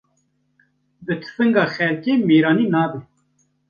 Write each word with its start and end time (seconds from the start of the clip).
Bi 1.05 1.13
tifinga 1.21 1.63
xelkê 1.75 2.13
mêrani 2.27 2.65
nabe 2.73 2.99